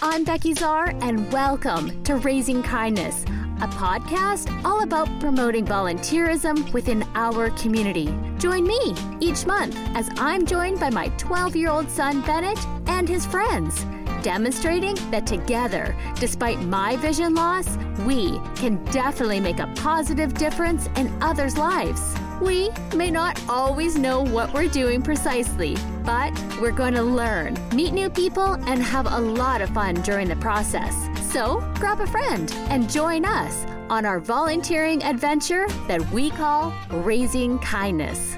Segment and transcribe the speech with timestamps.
[0.00, 3.24] I'm Becky Czar, and welcome to Raising Kindness,
[3.60, 8.14] a podcast all about promoting volunteerism within our community.
[8.38, 13.08] Join me each month as I'm joined by my 12 year old son, Bennett, and
[13.08, 13.84] his friends,
[14.22, 17.76] demonstrating that together, despite my vision loss,
[18.06, 22.14] we can definitely make a positive difference in others' lives.
[22.40, 27.92] We may not always know what we're doing precisely, but we're going to learn, meet
[27.92, 30.94] new people, and have a lot of fun during the process.
[31.32, 37.58] So grab a friend and join us on our volunteering adventure that we call Raising
[37.58, 38.36] Kindness.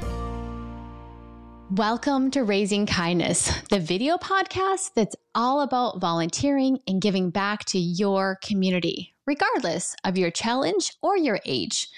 [1.70, 7.78] Welcome to Raising Kindness, the video podcast that's all about volunteering and giving back to
[7.78, 11.88] your community, regardless of your challenge or your age.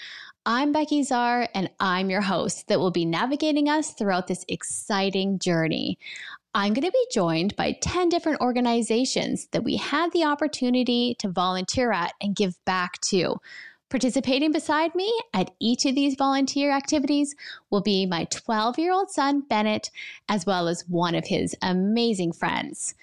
[0.45, 5.38] I'm Becky Czar, and I'm your host that will be navigating us throughout this exciting
[5.38, 6.00] journey.
[6.52, 11.28] I'm going to be joined by 10 different organizations that we had the opportunity to
[11.28, 13.36] volunteer at and give back to.
[13.89, 17.36] Participating beside me at each of these volunteer activities
[17.70, 19.92] will be my 12 year old son, Bennett,
[20.28, 22.97] as well as one of his amazing friends.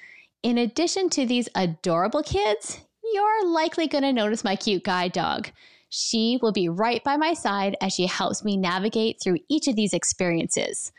[0.43, 2.81] In addition to these adorable kids,
[3.13, 5.51] you're likely going to notice my cute guide dog.
[5.89, 9.75] She will be right by my side as she helps me navigate through each of
[9.75, 10.91] these experiences.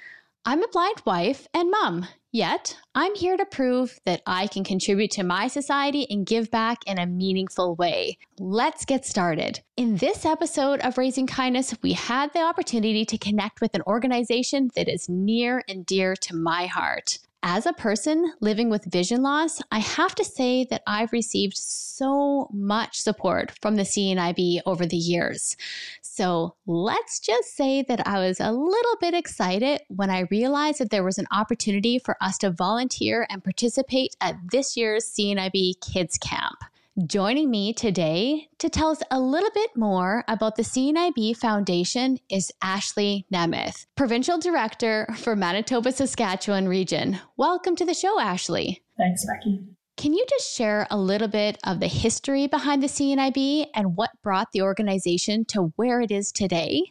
[0.45, 5.11] I'm a blind wife and mom, yet I'm here to prove that I can contribute
[5.13, 8.17] to my society and give back in a meaningful way.
[8.39, 9.61] Let's get started.
[9.77, 14.71] In this episode of Raising Kindness, we had the opportunity to connect with an organization
[14.77, 17.19] that is near and dear to my heart.
[17.43, 22.51] As a person living with vision loss, I have to say that I've received so
[22.53, 25.57] much support from the CNIB over the years.
[26.03, 30.91] So let's just say that I was a little bit excited when I realized that
[30.91, 36.19] there was an opportunity for us to volunteer and participate at this year's CNIB Kids
[36.19, 36.59] Camp.
[37.07, 42.51] Joining me today to tell us a little bit more about the CNIB Foundation is
[42.61, 47.21] Ashley Nemeth, Provincial Director for Manitoba Saskatchewan region.
[47.37, 48.83] Welcome to the show, Ashley.
[48.99, 49.61] Thanks, Becky.
[49.97, 54.11] Can you just share a little bit of the history behind the CNIB and what
[54.25, 56.83] brought the organization to where it is today?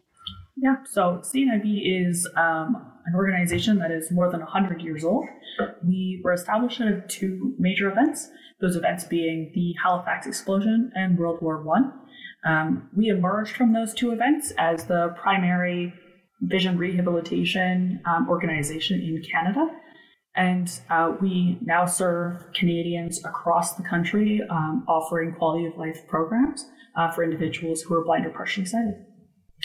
[0.62, 5.25] Yeah, so CNIB is um, an organization that is more than 100 years old.
[5.88, 8.30] We were established out of two major events
[8.62, 11.94] those events being the Halifax explosion and World War One.
[12.46, 15.94] Um, we emerged from those two events as the primary
[16.42, 19.68] vision rehabilitation um, organization in Canada.
[20.36, 26.66] And uh, we now serve Canadians across the country, um, offering quality of life programs
[26.96, 28.94] uh, for individuals who are blind or partially sighted.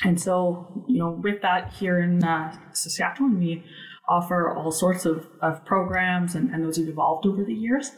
[0.03, 3.65] And so, you know, with that here in uh, Saskatchewan, we
[4.09, 7.93] offer all sorts of, of programs, and, and those have evolved over the years.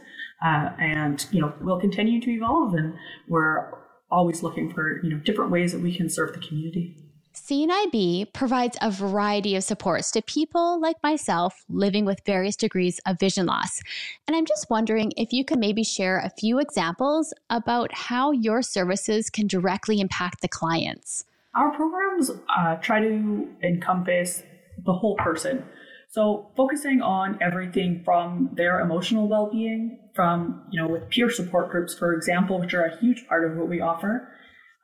[0.44, 2.94] Uh, and you know we'll continue to evolve, and
[3.26, 3.70] we're
[4.10, 6.94] always looking for you know different ways that we can serve the community.
[7.34, 13.20] CNIB provides a variety of supports to people like myself living with various degrees of
[13.20, 13.82] vision loss.
[14.26, 18.62] And I'm just wondering if you could maybe share a few examples about how your
[18.62, 21.26] services can directly impact the clients.
[21.56, 24.42] Our programs uh, try to encompass
[24.84, 25.64] the whole person.
[26.10, 31.94] So focusing on everything from their emotional well-being, from you know with peer support groups,
[31.94, 34.28] for example, which are a huge part of what we offer.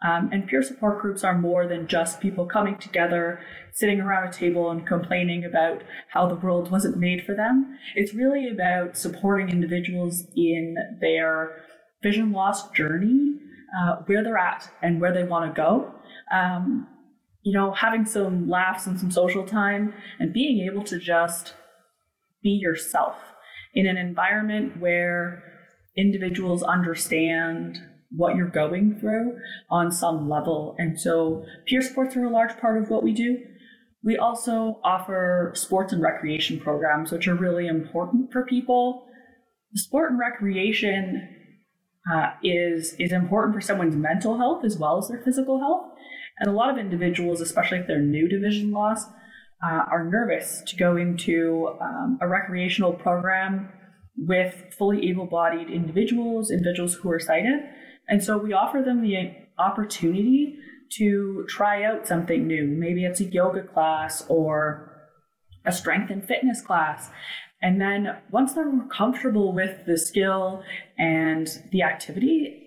[0.04, 3.38] Um, and peer support groups are more than just people coming together,
[3.72, 7.78] sitting around a table and complaining about how the world wasn't made for them.
[7.94, 11.62] It's really about supporting individuals in their
[12.02, 13.38] vision loss journey,
[13.78, 15.94] uh, where they're at and where they want to go.
[16.32, 16.88] Um,
[17.42, 21.54] you know, having some laughs and some social time and being able to just
[22.42, 23.16] be yourself
[23.74, 25.42] in an environment where
[25.96, 27.78] individuals understand
[28.10, 29.36] what you're going through
[29.70, 30.76] on some level.
[30.78, 33.38] And so peer sports are a large part of what we do.
[34.04, 39.06] We also offer sports and recreation programs, which are really important for people.
[39.74, 41.28] Sport and recreation
[42.12, 45.91] uh, is is important for someone's mental health as well as their physical health.
[46.42, 49.04] And a lot of individuals, especially if they're new to vision loss,
[49.64, 53.68] uh, are nervous to go into um, a recreational program
[54.16, 57.60] with fully able bodied individuals, individuals who are sighted.
[58.08, 60.58] And so we offer them the opportunity
[60.94, 62.66] to try out something new.
[62.66, 65.00] Maybe it's a yoga class or
[65.64, 67.08] a strength and fitness class.
[67.62, 70.64] And then once they're comfortable with the skill
[70.98, 72.61] and the activity,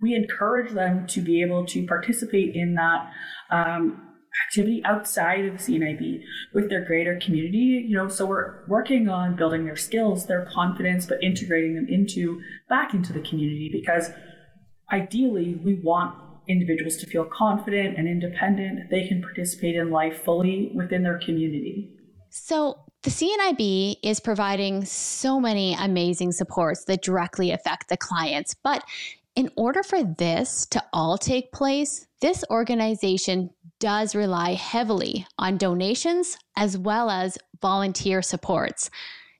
[0.00, 3.10] we encourage them to be able to participate in that,
[3.50, 4.08] um,
[4.46, 6.22] activity outside of CNIB
[6.54, 7.84] with their greater community.
[7.88, 12.40] You know, so we're working on building their skills, their confidence, but integrating them into
[12.68, 14.10] back into the community because
[14.92, 16.14] ideally we want
[16.48, 18.90] individuals to feel confident and independent.
[18.90, 21.90] They can participate in life fully within their community.
[22.30, 28.54] So, the CNIB is providing so many amazing supports that directly affect the clients.
[28.54, 28.82] But
[29.38, 36.36] in order for this to all take place, this organization does rely heavily on donations
[36.56, 38.90] as well as volunteer supports.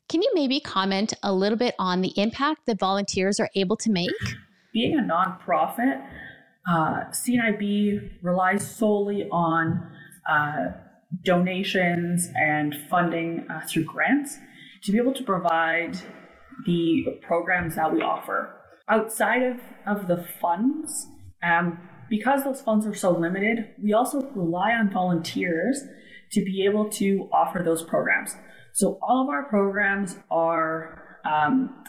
[0.09, 3.91] Can you maybe comment a little bit on the impact that volunteers are able to
[3.91, 4.09] make?
[4.73, 6.01] Being a nonprofit,
[6.71, 9.85] uh, CNIB relies solely on
[10.31, 10.67] uh,
[11.25, 14.39] donations and funding uh, through grants
[14.85, 15.99] to be able to provide
[16.67, 18.58] the programs that we offer.
[18.89, 19.57] Outside of,
[19.87, 21.09] of the funds,
[21.43, 25.83] um, because those funds are so limited, we also rely on volunteers
[26.33, 28.35] to be able to offer those programs.
[28.73, 31.85] So all of our programs are um,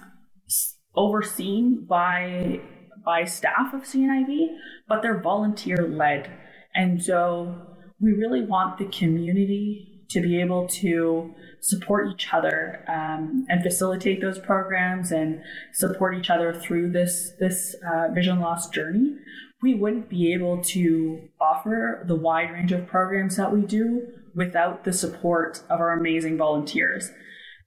[0.95, 2.61] overseen by
[3.05, 4.47] by staff of CNIB,
[4.87, 6.29] but they're volunteer led,
[6.75, 7.55] and so
[7.99, 14.21] we really want the community to be able to support each other um, and facilitate
[14.21, 15.41] those programs and
[15.73, 19.15] support each other through this this uh, vision loss journey.
[19.61, 24.85] We wouldn't be able to offer the wide range of programs that we do without
[24.85, 27.11] the support of our amazing volunteers.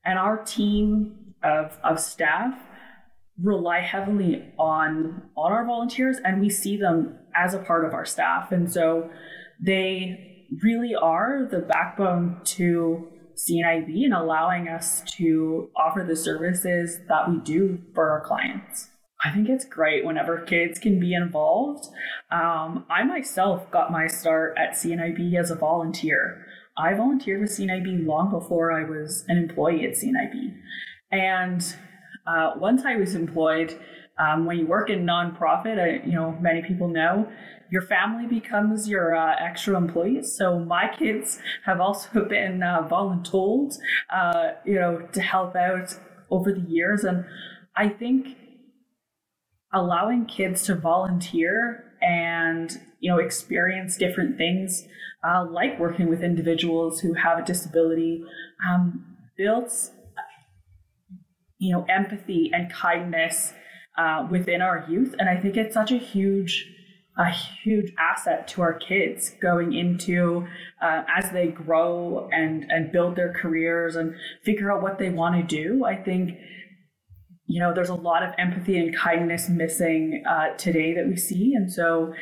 [0.05, 2.59] And our team of, of staff
[3.43, 8.05] rely heavily on on our volunteers and we see them as a part of our
[8.05, 8.53] staff.
[8.53, 9.11] And so
[9.61, 17.31] they really are the backbone to CNIB and allowing us to offer the services that
[17.31, 18.89] we do for our clients.
[19.25, 21.87] I think it's great whenever kids can be involved.
[22.31, 26.45] Um, I myself got my start at CNIB as a volunteer.
[26.77, 30.57] I volunteered with CNIB long before I was an employee at CNIB.
[31.13, 31.63] And
[32.27, 33.79] uh, once I was employed,
[34.19, 37.31] um, when you work in nonprofit, I, you know, many people know
[37.73, 40.31] your family becomes your uh, extra employees.
[40.37, 43.79] So my kids have also been uh, voluntold,
[44.15, 45.97] uh, you know, to help out
[46.31, 47.03] over the years.
[47.03, 47.25] And
[47.75, 48.37] I think
[49.73, 54.87] allowing kids to volunteer and you know experience different things
[55.27, 58.23] uh, like working with individuals who have a disability
[58.69, 59.07] um,
[59.39, 59.93] builds
[61.59, 63.55] you know empathy and kindness
[63.97, 66.69] uh, within our youth and i think it's such a huge
[67.19, 70.47] a huge asset to our kids going into
[70.81, 75.35] uh, as they grow and and build their careers and figure out what they want
[75.37, 76.39] to do i think
[77.53, 81.53] you know there's a lot of empathy and kindness missing uh, today that we see.
[81.55, 82.15] And so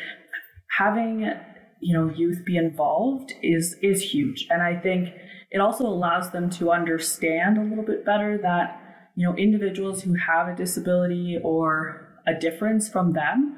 [0.77, 1.33] having
[1.81, 4.49] you know youth be involved is is huge.
[4.51, 5.15] And i think
[5.53, 8.81] it also allows them to understand a little bit better that
[9.15, 13.57] you know individuals who have a disability or a difference from them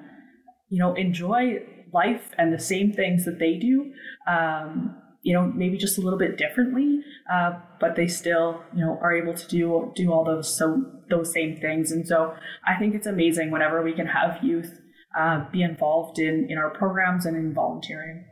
[0.73, 3.93] you know enjoy life and the same things that they do
[4.27, 8.99] um, you know maybe just a little bit differently uh, but they still you know
[9.03, 11.93] are able to do do all those so those same things.
[11.93, 12.35] And so
[12.67, 14.81] i think it's amazing whenever we can have youth
[15.17, 18.25] uh, be involved in in our programs and in volunteering.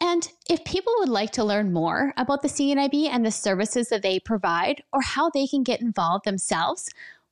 [0.00, 4.02] And if people would like to learn more about the CNIB and the services that
[4.02, 6.88] they provide or how they can get involved themselves,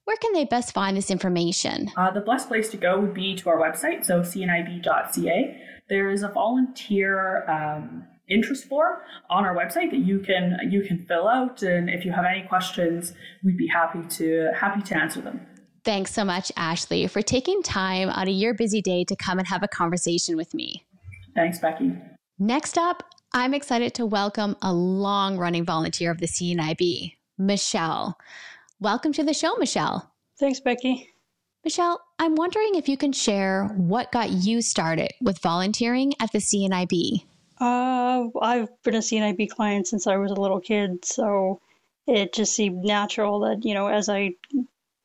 [0.06, 1.90] where can they best find this information?
[1.96, 5.60] Uh, the best place to go would be to our website, so cnib.ca.
[5.88, 11.04] There is a volunteer um, interest form on our website that you can you can
[11.06, 15.20] fill out, and if you have any questions, we'd be happy to happy to answer
[15.20, 15.44] them.
[15.84, 19.48] Thanks so much, Ashley, for taking time out of your busy day to come and
[19.48, 20.84] have a conversation with me.
[21.34, 21.92] Thanks, Becky.
[22.38, 23.02] Next up,
[23.32, 28.16] I'm excited to welcome a long running volunteer of the CNIB, Michelle.
[28.80, 30.12] Welcome to the show, Michelle.
[30.38, 31.08] Thanks, Becky.
[31.64, 36.40] Michelle, I'm wondering if you can share what got you started with volunteering at the
[36.40, 37.24] CNIB.
[37.58, 41.62] Uh, I've been a CNIB client since I was a little kid, so
[42.06, 44.34] it just seemed natural that, you know, as I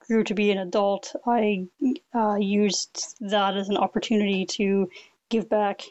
[0.06, 1.68] grew to be an adult, I
[2.14, 4.90] uh, used that as an opportunity to
[5.30, 5.84] give back.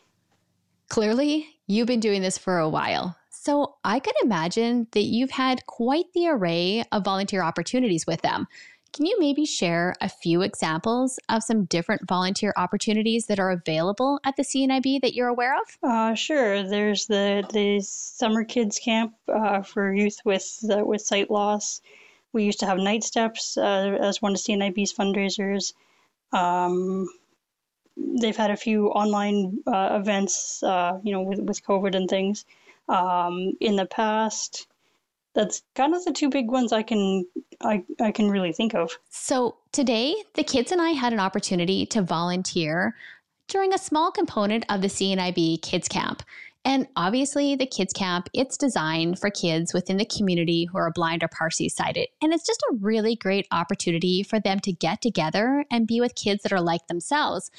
[0.91, 3.17] Clearly, you've been doing this for a while.
[3.43, 8.47] So I can imagine that you've had quite the array of volunteer opportunities with them.
[8.93, 14.21] Can you maybe share a few examples of some different volunteer opportunities that are available
[14.25, 15.79] at the CNIB that you're aware of?
[15.83, 16.63] Uh, sure.
[16.65, 21.81] There's the the summer kids camp uh, for youth with with sight loss.
[22.35, 25.73] We used to have night steps uh, as one of CNIB's fundraisers.
[26.31, 27.09] Um,
[27.97, 32.45] they've had a few online uh, events, uh, you know, with with COVID and things
[32.91, 34.67] um, in the past.
[35.35, 37.25] That's kind of the two big ones I can
[37.63, 38.91] I, I can really think of.
[39.11, 42.97] So today, the kids and I had an opportunity to volunteer
[43.47, 46.23] during a small component of the CNIB Kids Camp.
[46.65, 51.23] And obviously, the kids camp, it's designed for kids within the community who are blind
[51.23, 52.09] or partially sighted.
[52.21, 56.15] And it's just a really great opportunity for them to get together and be with
[56.15, 57.51] kids that are like themselves.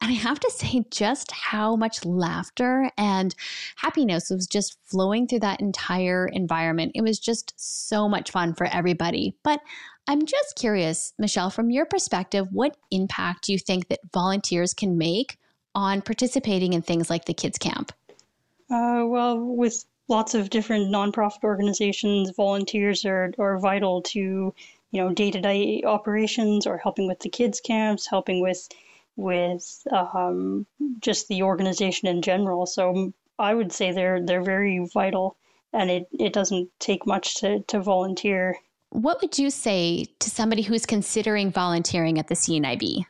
[0.00, 3.34] And I have to say, just how much laughter and
[3.76, 6.92] happiness was just flowing through that entire environment.
[6.94, 9.34] It was just so much fun for everybody.
[9.42, 9.60] But
[10.06, 14.96] I'm just curious, Michelle, from your perspective, what impact do you think that volunteers can
[14.96, 15.38] make
[15.74, 17.92] on participating in things like the kids camp?
[18.70, 24.18] Uh, well, with lots of different nonprofit organizations, volunteers are, are vital to,
[24.90, 28.68] you know, day to day operations or helping with the kids camps, helping with
[29.18, 30.64] with um,
[31.00, 32.64] just the organization in general.
[32.66, 35.36] So I would say they're they're very vital,
[35.72, 38.56] and it, it doesn't take much to, to volunteer.
[38.90, 43.04] What would you say to somebody who's considering volunteering at the CNIB?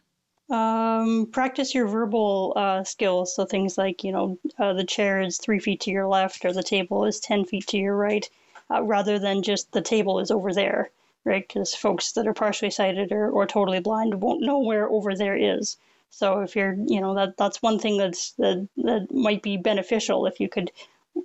[0.51, 3.37] Um, practice your verbal uh, skills.
[3.37, 6.55] So things like, you know, uh, the chair is three feet to your left or
[6.55, 8.29] the table is 10 feet to your right,
[8.71, 10.91] uh, rather than just the table is over there,
[11.25, 11.47] right?
[11.47, 15.37] Because folks that are partially sighted or, or totally blind won't know where over there
[15.37, 15.77] is.
[16.11, 20.27] So if you're, you know, that that's one thing that's that, that might be beneficial
[20.27, 20.71] if you could,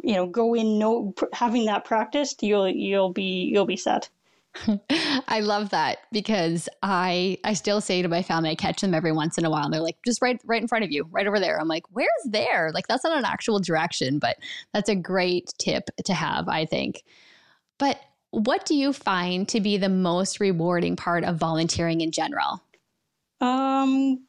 [0.04, 4.10] you know, go in no having that practiced, you'll you'll be you'll be set.
[5.28, 9.12] I love that because I I still say to my family, I catch them every
[9.12, 11.28] once in a while, and they're like, just right right in front of you, right
[11.28, 11.60] over there.
[11.60, 12.72] I'm like, where's there?
[12.74, 14.38] Like that's not an actual direction, but
[14.74, 17.04] that's a great tip to have, I think.
[17.80, 18.00] But
[18.32, 22.62] what do you find to be the most rewarding part of volunteering in general?
[23.44, 24.26] Um,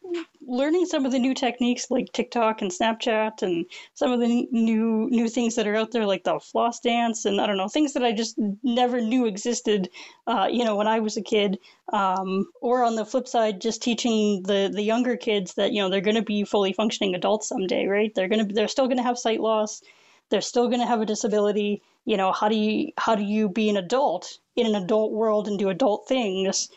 [0.47, 5.09] learning some of the new techniques like TikTok and Snapchat, and some of the new
[5.11, 7.93] new things that are out there, like the floss dance, and I don't know things
[7.93, 9.89] that I just never knew existed.
[10.27, 11.61] Uh, you know, when I was a kid.
[11.93, 15.89] Um, or on the flip side, just teaching the the younger kids that you know
[15.91, 18.13] they're going to be fully functioning adults someday, right?
[18.15, 19.83] They're gonna they're still going to have sight loss.
[20.31, 21.83] They're still going to have a disability.
[22.05, 25.47] You know, how do you how do you be an adult in an adult world
[25.49, 26.69] and do adult things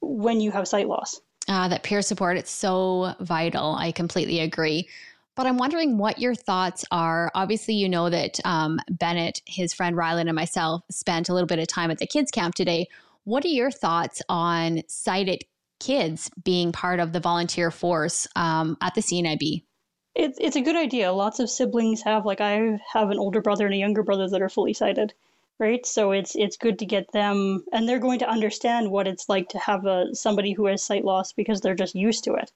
[0.00, 1.20] when you have sight loss?
[1.48, 3.74] Uh, that peer support, it's so vital.
[3.74, 4.88] I completely agree.
[5.36, 7.30] But I'm wondering what your thoughts are.
[7.34, 11.58] Obviously, you know that um, Bennett, his friend Rylan, and myself spent a little bit
[11.58, 12.86] of time at the kids' camp today.
[13.24, 15.44] What are your thoughts on sighted
[15.80, 19.64] kids being part of the volunteer force um, at the CNIB?
[20.14, 21.12] It's it's a good idea.
[21.12, 24.42] Lots of siblings have like I have an older brother and a younger brother that
[24.42, 25.12] are fully sighted,
[25.58, 25.84] right?
[25.86, 29.48] So it's it's good to get them, and they're going to understand what it's like
[29.50, 32.50] to have a somebody who has sight loss because they're just used to it,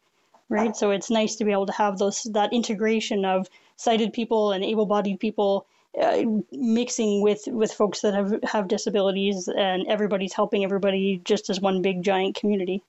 [0.49, 0.77] right?
[0.77, 4.65] So it's nice to be able to have those that integration of sighted people and
[4.65, 5.67] able-bodied people
[6.01, 11.61] uh, mixing with with folks that have have disabilities, and everybody's helping everybody just as
[11.61, 12.83] one big giant community.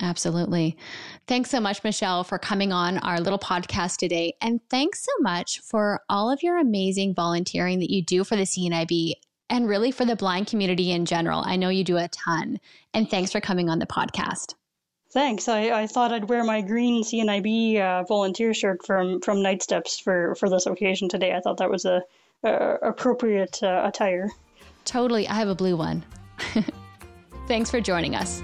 [0.00, 0.76] Absolutely.
[1.26, 4.34] Thanks so much, Michelle, for coming on our little podcast today.
[4.40, 8.44] And thanks so much for all of your amazing volunteering that you do for the
[8.44, 9.12] CNIB
[9.52, 11.42] and really for the blind community in general.
[11.44, 12.58] I know you do a ton.
[12.94, 14.54] And thanks for coming on the podcast.
[15.10, 15.46] Thanks.
[15.46, 20.00] I, I thought I'd wear my green CNIB uh, volunteer shirt from from Night Steps
[20.00, 21.34] for for this occasion today.
[21.34, 22.02] I thought that was a,
[22.42, 24.30] a appropriate uh, attire.
[24.86, 25.28] Totally.
[25.28, 26.02] I have a blue one.
[27.46, 28.42] Thanks for joining us.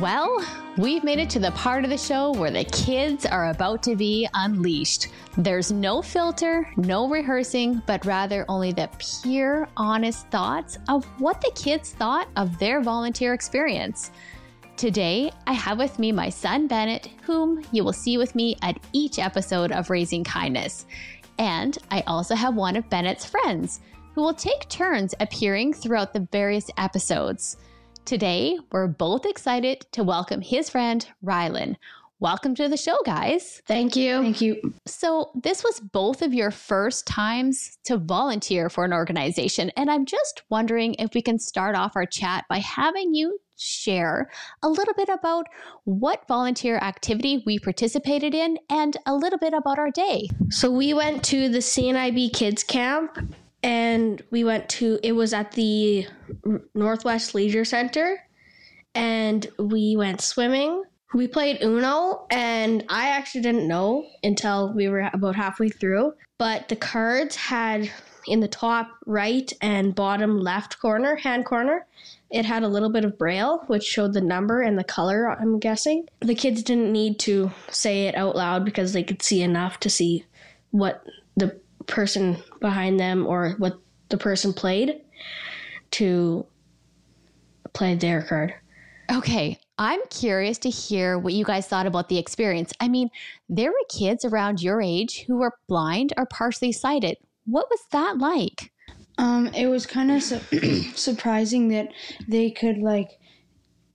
[0.00, 0.44] Well,
[0.76, 3.94] we've made it to the part of the show where the kids are about to
[3.94, 5.06] be unleashed.
[5.38, 11.52] There's no filter, no rehearsing, but rather only the pure, honest thoughts of what the
[11.54, 14.10] kids thought of their volunteer experience.
[14.76, 18.80] Today, I have with me my son Bennett, whom you will see with me at
[18.92, 20.86] each episode of Raising Kindness.
[21.38, 23.78] And I also have one of Bennett's friends
[24.16, 27.58] who will take turns appearing throughout the various episodes.
[28.04, 31.76] Today, we're both excited to welcome his friend, Rylan.
[32.20, 33.62] Welcome to the show, guys.
[33.66, 34.20] Thank you.
[34.20, 34.74] Thank you.
[34.84, 39.70] So, this was both of your first times to volunteer for an organization.
[39.78, 44.30] And I'm just wondering if we can start off our chat by having you share
[44.62, 45.46] a little bit about
[45.84, 50.28] what volunteer activity we participated in and a little bit about our day.
[50.50, 53.34] So, we went to the CNIB Kids Camp
[53.64, 56.06] and we went to it was at the
[56.74, 58.18] Northwest Leisure Center
[58.94, 60.84] and we went swimming.
[61.14, 66.68] We played Uno and I actually didn't know until we were about halfway through, but
[66.68, 67.90] the cards had
[68.26, 71.86] in the top right and bottom left corner, hand corner,
[72.30, 75.58] it had a little bit of braille, which showed the number and the color, I'm
[75.58, 76.06] guessing.
[76.20, 79.90] The kids didn't need to say it out loud because they could see enough to
[79.90, 80.26] see
[80.70, 81.02] what
[81.36, 85.00] the person behind them or what the person played
[85.92, 86.46] to
[87.72, 88.54] play their card.
[89.12, 92.72] Okay, I'm curious to hear what you guys thought about the experience.
[92.80, 93.10] I mean,
[93.48, 97.18] there were kids around your age who were blind or partially sighted.
[97.44, 98.72] What was that like?
[99.18, 101.88] Um, it was kind of su- surprising that
[102.26, 103.18] they could like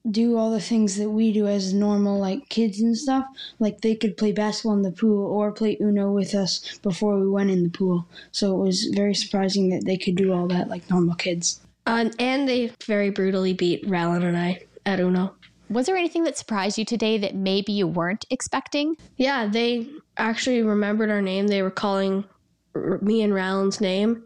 [0.09, 3.25] do all the things that we do as normal like kids and stuff.
[3.59, 7.29] Like they could play basketball in the pool or play Uno with us before we
[7.29, 8.07] went in the pool.
[8.31, 11.59] So it was very surprising that they could do all that like normal kids.
[11.85, 15.35] Um, and they very brutally beat Rylan and I at Uno.
[15.69, 18.95] Was there anything that surprised you today that maybe you weren't expecting?
[19.17, 19.87] Yeah, they
[20.17, 21.47] actually remembered our name.
[21.47, 22.25] They were calling
[22.73, 24.23] r- me and Rylan's name.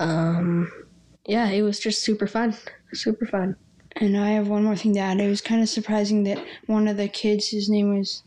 [0.00, 0.72] Um,
[1.26, 2.56] yeah, it was just super fun.
[2.92, 3.56] Super fun.
[3.96, 5.20] And I have one more thing to add.
[5.20, 8.22] It was kind of surprising that one of the kids, his name was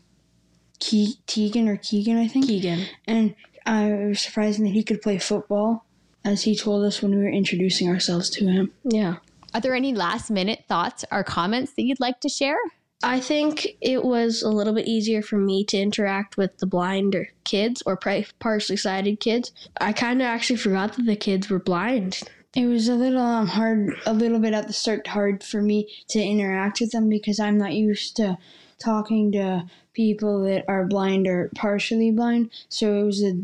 [0.80, 2.46] Ke- Tegan or Keegan, I think.
[2.46, 2.86] Keegan.
[3.06, 3.34] And
[3.66, 5.84] it was surprising that he could play football,
[6.24, 8.72] as he told us when we were introducing ourselves to him.
[8.84, 9.16] Yeah.
[9.54, 12.58] Are there any last minute thoughts or comments that you'd like to share?
[13.02, 17.14] I think it was a little bit easier for me to interact with the blind
[17.14, 19.52] or kids or partially sighted kids.
[19.80, 22.22] I kind of actually forgot that the kids were blind.
[22.56, 25.88] It was a little um, hard, a little bit at the start, hard for me
[26.08, 28.38] to interact with them because I'm not used to
[28.78, 32.50] talking to people that are blind or partially blind.
[32.68, 33.34] So it was a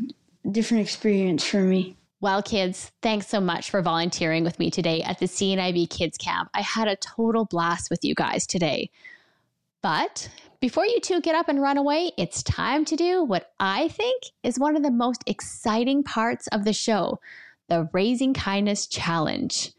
[0.51, 1.97] different experience for me.
[2.21, 6.49] Well, kids, thanks so much for volunteering with me today at the CNIB Kids Camp.
[6.55, 8.89] I had a total blast with you guys today.
[9.83, 10.31] But
[10.61, 14.23] before you two get up and run away, it's time to do what I think
[14.43, 17.21] is one of the most exciting parts of the show
[17.69, 19.73] the Raising Kindness Challenge.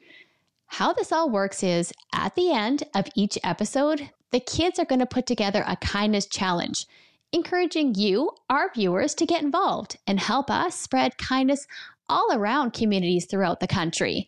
[0.68, 5.00] How this all works is at the end of each episode, the kids are going
[5.00, 6.88] to put together a kindness challenge,
[7.32, 11.68] encouraging you, our viewers, to get involved and help us spread kindness
[12.10, 14.28] all around communities throughout the country.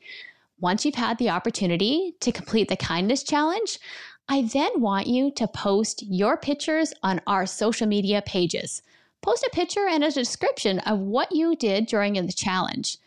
[0.59, 3.79] Once you've had the opportunity to complete the kindness challenge,
[4.29, 8.83] I then want you to post your pictures on our social media pages.
[9.21, 12.97] Post a picture and a description of what you did during the challenge.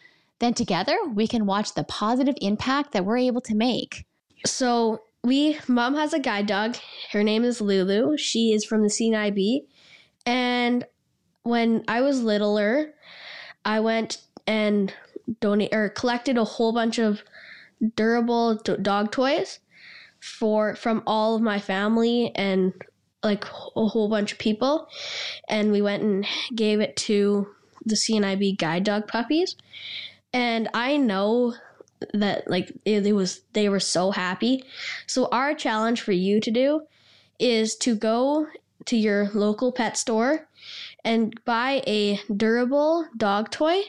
[0.41, 4.07] Then together we can watch the positive impact that we're able to make.
[4.45, 6.77] So we, mom has a guide dog.
[7.13, 8.17] Her name is Lulu.
[8.17, 9.67] She is from the CNIB.
[10.27, 10.85] And
[11.43, 12.95] when I was littler,
[13.65, 14.93] I went and
[15.41, 17.23] donate or collected a whole bunch of
[17.95, 19.61] durable do- dog toys
[20.21, 22.73] for from all of my family and
[23.23, 24.89] like a whole bunch of people
[25.49, 27.47] and we went and gave it to
[27.85, 29.57] the CNIB guide dog puppies
[30.33, 31.55] and I know
[32.15, 34.65] that like it, it was they were so happy.
[35.07, 36.83] So our challenge for you to do
[37.39, 38.47] is to go
[38.87, 40.49] to your local pet store
[41.05, 43.83] and buy a durable dog toy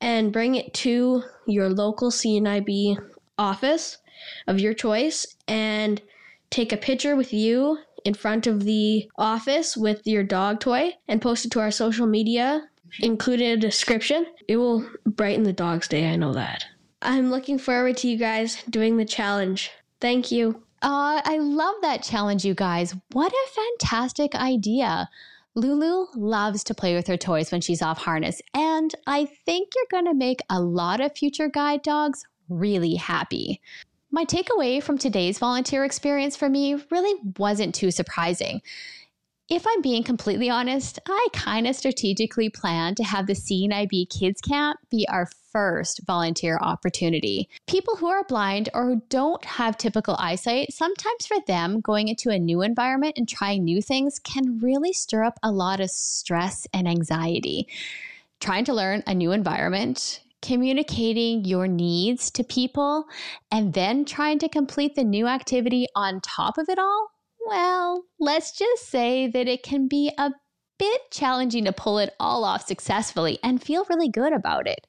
[0.00, 2.98] and bring it to your local CNIB
[3.38, 3.98] office
[4.46, 6.02] of your choice and
[6.50, 11.22] take a picture with you in front of the office with your dog toy and
[11.22, 12.68] post it to our social media,
[13.00, 14.26] including a description.
[14.48, 16.64] It will brighten the dog's day, I know that.
[17.00, 19.70] I'm looking forward to you guys doing the challenge.
[20.00, 20.62] Thank you.
[20.82, 22.94] Uh, I love that challenge, you guys.
[23.12, 25.08] What a fantastic idea.
[25.54, 30.00] Lulu loves to play with her toys when she's off harness, and I think you're
[30.00, 33.60] going to make a lot of future guide dogs really happy.
[34.10, 38.60] My takeaway from today's volunteer experience for me really wasn't too surprising.
[39.48, 44.40] If I'm being completely honest, I kind of strategically planned to have the CNIB Kids
[44.40, 47.48] Camp be our first volunteer opportunity.
[47.66, 52.30] People who are blind or who don't have typical eyesight, sometimes for them, going into
[52.30, 56.66] a new environment and trying new things can really stir up a lot of stress
[56.72, 57.66] and anxiety.
[58.40, 63.04] Trying to learn a new environment, communicating your needs to people,
[63.50, 67.08] and then trying to complete the new activity on top of it all?
[67.46, 70.30] Well, let's just say that it can be a
[70.78, 74.86] bit challenging to pull it all off successfully and feel really good about it.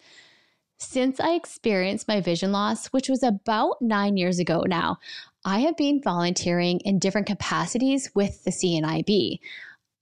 [0.77, 4.97] Since I experienced my vision loss, which was about nine years ago now,
[5.45, 9.39] I have been volunteering in different capacities with the CNIB.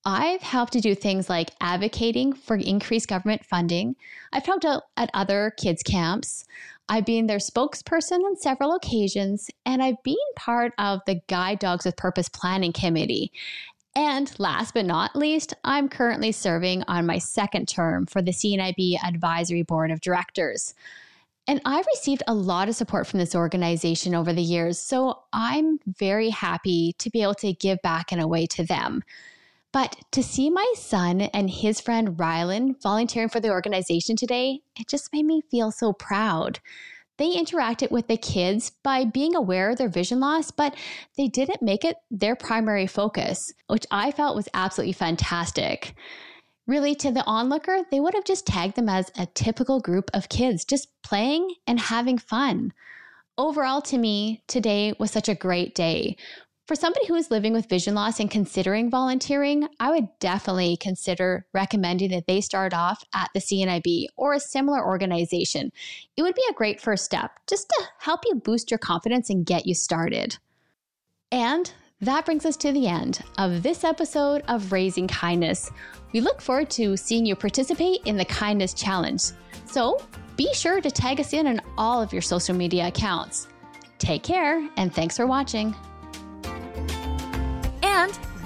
[0.03, 3.95] I've helped to do things like advocating for increased government funding.
[4.33, 6.45] I've helped out at other kids' camps.
[6.91, 11.85] I've been their spokesperson on several occasions, and I've been part of the Guide Dogs
[11.85, 13.31] with Purpose Planning Committee.
[13.95, 19.01] And last but not least, I'm currently serving on my second term for the CNIB
[19.05, 20.75] Advisory Board of Directors.
[21.47, 25.79] And I've received a lot of support from this organization over the years, so I'm
[25.87, 29.01] very happy to be able to give back in a way to them.
[29.73, 34.89] But to see my son and his friend Rylan volunteering for the organization today, it
[34.89, 36.59] just made me feel so proud.
[37.17, 40.75] They interacted with the kids by being aware of their vision loss, but
[41.17, 45.93] they didn't make it their primary focus, which I felt was absolutely fantastic.
[46.67, 50.29] Really, to the onlooker, they would have just tagged them as a typical group of
[50.29, 52.73] kids just playing and having fun.
[53.37, 56.17] Overall, to me, today was such a great day.
[56.71, 61.45] For somebody who is living with vision loss and considering volunteering, I would definitely consider
[61.53, 65.73] recommending that they start off at the CNIB or a similar organization.
[66.15, 69.45] It would be a great first step just to help you boost your confidence and
[69.45, 70.37] get you started.
[71.29, 75.69] And that brings us to the end of this episode of Raising Kindness.
[76.13, 79.21] We look forward to seeing you participate in the Kindness Challenge.
[79.65, 80.01] So
[80.37, 83.49] be sure to tag us in on all of your social media accounts.
[83.97, 85.75] Take care, and thanks for watching.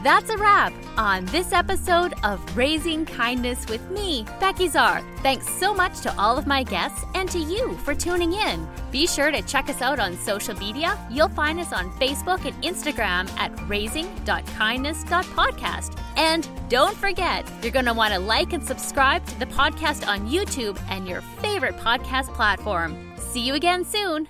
[0.06, 5.02] That's a wrap on this episode of Raising Kindness with me, Becky Czar.
[5.24, 8.68] Thanks so much to all of my guests and to you for tuning in.
[8.92, 10.96] Be sure to check us out on social media.
[11.10, 16.00] You'll find us on Facebook and Instagram at raising.kindness.podcast.
[16.18, 20.30] And don't forget, you're going to want to like and subscribe to the podcast on
[20.30, 23.12] YouTube and your favorite podcast platform.
[23.18, 24.28] See you again soon.